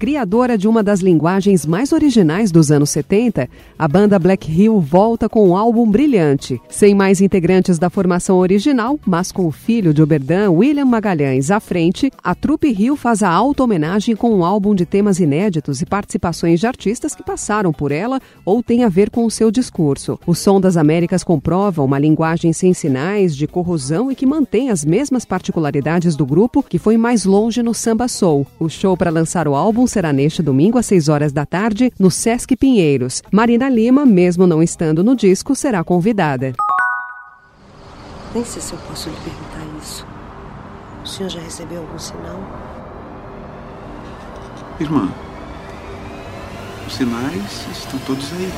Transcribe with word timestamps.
Criadora 0.00 0.56
de 0.56 0.66
uma 0.66 0.82
das 0.82 1.00
linguagens 1.00 1.66
mais 1.66 1.92
originais 1.92 2.50
dos 2.50 2.72
anos 2.72 2.88
70, 2.88 3.46
a 3.78 3.86
banda 3.86 4.18
Black 4.18 4.50
Hill 4.50 4.80
volta 4.80 5.28
com 5.28 5.50
um 5.50 5.54
álbum 5.54 5.90
brilhante. 5.90 6.58
Sem 6.70 6.94
mais 6.94 7.20
integrantes 7.20 7.78
da 7.78 7.90
formação 7.90 8.38
original, 8.38 8.98
mas 9.04 9.30
com 9.30 9.46
o 9.46 9.50
filho 9.50 9.92
de 9.92 10.00
Oberdan, 10.00 10.52
William 10.52 10.86
Magalhães, 10.86 11.50
à 11.50 11.60
frente, 11.60 12.10
a 12.24 12.34
Trupe 12.34 12.68
Hill 12.72 12.96
faz 12.96 13.22
a 13.22 13.28
auto-homenagem 13.28 14.16
com 14.16 14.34
um 14.34 14.42
álbum 14.42 14.74
de 14.74 14.86
temas 14.86 15.20
inéditos 15.20 15.82
e 15.82 15.84
participações 15.84 16.60
de 16.60 16.66
artistas 16.66 17.14
que 17.14 17.22
passaram 17.22 17.70
por 17.70 17.92
ela 17.92 18.22
ou 18.42 18.62
têm 18.62 18.84
a 18.84 18.88
ver 18.88 19.10
com 19.10 19.26
o 19.26 19.30
seu 19.30 19.50
discurso. 19.50 20.18
O 20.26 20.34
Som 20.34 20.62
das 20.62 20.78
Américas 20.78 21.22
comprova 21.22 21.82
uma 21.82 21.98
linguagem 21.98 22.54
sem 22.54 22.72
sinais, 22.72 23.36
de 23.36 23.46
corrosão 23.46 24.10
e 24.10 24.14
que 24.14 24.24
mantém 24.24 24.70
as 24.70 24.82
mesmas 24.82 25.26
particularidades 25.26 26.16
do 26.16 26.24
grupo, 26.24 26.62
que 26.62 26.78
foi 26.78 26.96
mais 26.96 27.26
longe 27.26 27.62
no 27.62 27.74
samba 27.74 28.08
soul. 28.08 28.46
O 28.58 28.70
show 28.70 28.96
para 28.96 29.10
lançar 29.10 29.46
o 29.46 29.54
álbum 29.54 29.89
será 29.90 30.12
neste 30.12 30.42
domingo 30.42 30.78
às 30.78 30.86
6 30.86 31.08
horas 31.08 31.32
da 31.32 31.44
tarde 31.44 31.92
no 31.98 32.10
Sesc 32.10 32.56
Pinheiros. 32.56 33.22
Marina 33.30 33.68
Lima, 33.68 34.06
mesmo 34.06 34.46
não 34.46 34.62
estando 34.62 35.04
no 35.04 35.14
disco, 35.14 35.54
será 35.54 35.84
convidada. 35.84 36.54
Nem 38.34 38.44
sei 38.44 38.62
se 38.62 38.72
eu 38.72 38.78
posso 38.88 39.08
lhe 39.10 39.16
perguntar 39.16 39.66
isso. 39.82 40.06
O 41.04 41.06
senhor 41.06 41.28
já 41.28 41.40
recebeu 41.40 41.80
algum 41.80 41.98
sinal? 41.98 42.40
Irmã, 44.78 45.12
os 46.86 46.94
sinais 46.94 47.66
estão 47.70 47.98
todos 48.06 48.32
aí. 48.32 48.48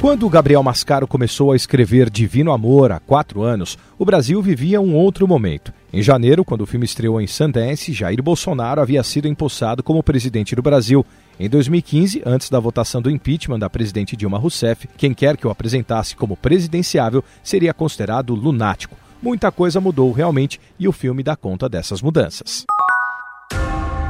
Quando 0.00 0.28
Gabriel 0.30 0.62
Mascaro 0.62 1.06
começou 1.06 1.52
a 1.52 1.56
escrever 1.56 2.08
Divino 2.08 2.52
Amor 2.52 2.90
há 2.90 2.98
quatro 2.98 3.42
anos, 3.42 3.76
o 3.98 4.04
Brasil 4.04 4.40
vivia 4.40 4.80
um 4.80 4.94
outro 4.94 5.28
momento. 5.28 5.74
Em 5.92 6.02
janeiro, 6.02 6.44
quando 6.44 6.60
o 6.60 6.66
filme 6.66 6.86
estreou 6.86 7.20
em 7.20 7.26
Sundance, 7.26 7.92
Jair 7.92 8.22
Bolsonaro 8.22 8.80
havia 8.80 9.02
sido 9.02 9.26
empossado 9.26 9.82
como 9.82 10.04
presidente 10.04 10.54
do 10.54 10.62
Brasil. 10.62 11.04
Em 11.38 11.48
2015, 11.48 12.22
antes 12.24 12.48
da 12.48 12.60
votação 12.60 13.02
do 13.02 13.10
impeachment 13.10 13.58
da 13.58 13.68
presidente 13.68 14.16
Dilma 14.16 14.38
Rousseff, 14.38 14.88
quem 14.96 15.12
quer 15.12 15.36
que 15.36 15.48
o 15.48 15.50
apresentasse 15.50 16.14
como 16.14 16.36
presidenciável 16.36 17.24
seria 17.42 17.74
considerado 17.74 18.36
lunático. 18.36 18.96
Muita 19.20 19.50
coisa 19.50 19.80
mudou 19.80 20.12
realmente 20.12 20.60
e 20.78 20.86
o 20.86 20.92
filme 20.92 21.24
dá 21.24 21.34
conta 21.34 21.68
dessas 21.68 22.00
mudanças. 22.00 22.64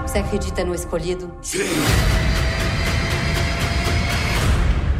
Você 0.02 0.18
acredita 0.18 0.62
no 0.64 0.74
escolhido? 0.74 1.32
Sim. 1.40 1.60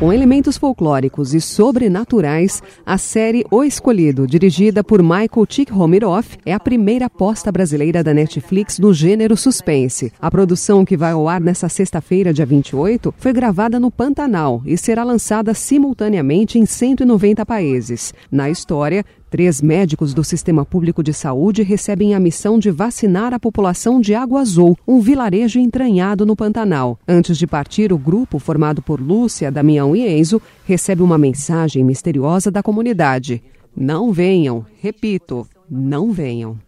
Com 0.00 0.10
elementos 0.10 0.56
folclóricos 0.56 1.34
e 1.34 1.42
sobrenaturais, 1.42 2.62
a 2.86 2.96
série 2.96 3.44
O 3.50 3.62
Escolhido, 3.62 4.26
dirigida 4.26 4.82
por 4.82 5.02
Michael 5.02 5.46
Tikhomirov, 5.46 6.24
é 6.46 6.54
a 6.54 6.58
primeira 6.58 7.04
aposta 7.04 7.52
brasileira 7.52 8.02
da 8.02 8.14
Netflix 8.14 8.78
no 8.78 8.94
gênero 8.94 9.36
suspense. 9.36 10.10
A 10.18 10.30
produção, 10.30 10.86
que 10.86 10.96
vai 10.96 11.12
ao 11.12 11.28
ar 11.28 11.38
nesta 11.38 11.68
sexta-feira, 11.68 12.32
dia 12.32 12.46
28, 12.46 13.14
foi 13.18 13.30
gravada 13.30 13.78
no 13.78 13.90
Pantanal 13.90 14.62
e 14.64 14.74
será 14.78 15.04
lançada 15.04 15.52
simultaneamente 15.52 16.58
em 16.58 16.64
190 16.64 17.44
países. 17.44 18.14
Na 18.32 18.48
história, 18.48 19.04
Três 19.30 19.62
médicos 19.62 20.12
do 20.12 20.24
Sistema 20.24 20.66
Público 20.66 21.04
de 21.04 21.14
Saúde 21.14 21.62
recebem 21.62 22.16
a 22.16 22.20
missão 22.20 22.58
de 22.58 22.68
vacinar 22.68 23.32
a 23.32 23.38
população 23.38 24.00
de 24.00 24.12
Água 24.12 24.40
Azul, 24.40 24.76
um 24.86 24.98
vilarejo 24.98 25.60
entranhado 25.60 26.26
no 26.26 26.34
Pantanal. 26.34 26.98
Antes 27.06 27.38
de 27.38 27.46
partir, 27.46 27.92
o 27.92 27.98
grupo, 27.98 28.40
formado 28.40 28.82
por 28.82 29.00
Lúcia, 29.00 29.48
Damião 29.48 29.94
e 29.94 30.04
Enzo, 30.04 30.42
recebe 30.66 31.00
uma 31.00 31.16
mensagem 31.16 31.84
misteriosa 31.84 32.50
da 32.50 32.60
comunidade. 32.60 33.40
Não 33.76 34.12
venham, 34.12 34.66
repito, 34.82 35.46
não 35.70 36.10
venham. 36.10 36.58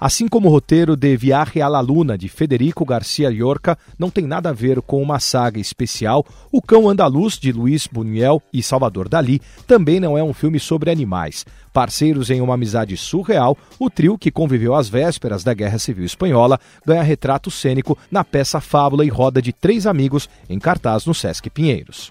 Assim 0.00 0.26
como 0.26 0.48
o 0.48 0.50
roteiro 0.50 0.96
de 0.96 1.14
Viaje 1.14 1.60
a 1.60 1.68
la 1.68 1.80
Luna, 1.80 2.16
de 2.16 2.26
Federico 2.26 2.86
Garcia 2.86 3.28
Llorca, 3.28 3.76
não 3.98 4.08
tem 4.08 4.26
nada 4.26 4.48
a 4.48 4.52
ver 4.52 4.80
com 4.80 5.02
uma 5.02 5.20
saga 5.20 5.60
especial, 5.60 6.24
O 6.50 6.62
Cão 6.62 6.88
Andaluz, 6.88 7.38
de 7.38 7.52
Luiz 7.52 7.86
Buñuel 7.86 8.42
e 8.50 8.62
Salvador 8.62 9.10
Dali, 9.10 9.42
também 9.66 10.00
não 10.00 10.16
é 10.16 10.22
um 10.22 10.32
filme 10.32 10.58
sobre 10.58 10.90
animais. 10.90 11.44
Parceiros 11.70 12.30
em 12.30 12.40
uma 12.40 12.54
amizade 12.54 12.96
surreal, 12.96 13.58
o 13.78 13.90
trio, 13.90 14.16
que 14.16 14.30
conviveu 14.30 14.74
às 14.74 14.88
vésperas 14.88 15.44
da 15.44 15.52
Guerra 15.52 15.78
Civil 15.78 16.06
Espanhola, 16.06 16.58
ganha 16.86 17.02
retrato 17.02 17.50
cênico 17.50 17.98
na 18.10 18.24
peça 18.24 18.58
Fábula 18.58 19.04
e 19.04 19.08
Roda 19.08 19.42
de 19.42 19.52
Três 19.52 19.86
Amigos, 19.86 20.30
em 20.48 20.58
cartaz 20.58 21.04
no 21.04 21.14
Sesc 21.14 21.50
Pinheiros. 21.50 22.10